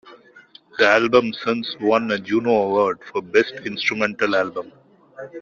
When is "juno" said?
2.17-2.49